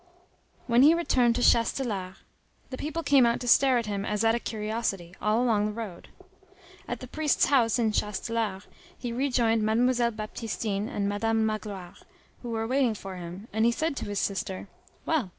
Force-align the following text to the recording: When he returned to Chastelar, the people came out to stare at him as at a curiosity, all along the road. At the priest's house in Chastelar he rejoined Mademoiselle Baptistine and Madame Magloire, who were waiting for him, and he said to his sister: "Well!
When 0.65 0.81
he 0.81 0.95
returned 0.95 1.35
to 1.35 1.43
Chastelar, 1.43 2.15
the 2.71 2.77
people 2.79 3.03
came 3.03 3.23
out 3.23 3.39
to 3.41 3.47
stare 3.47 3.77
at 3.77 3.85
him 3.85 4.03
as 4.03 4.23
at 4.23 4.33
a 4.33 4.39
curiosity, 4.39 5.13
all 5.21 5.43
along 5.43 5.67
the 5.67 5.71
road. 5.73 6.07
At 6.87 7.01
the 7.01 7.07
priest's 7.07 7.45
house 7.45 7.77
in 7.77 7.91
Chastelar 7.91 8.63
he 8.97 9.13
rejoined 9.13 9.61
Mademoiselle 9.61 10.09
Baptistine 10.09 10.89
and 10.89 11.07
Madame 11.07 11.45
Magloire, 11.45 11.97
who 12.41 12.49
were 12.49 12.65
waiting 12.65 12.95
for 12.95 13.17
him, 13.17 13.47
and 13.53 13.63
he 13.63 13.71
said 13.71 13.95
to 13.97 14.05
his 14.05 14.17
sister: 14.17 14.67
"Well! 15.05 15.29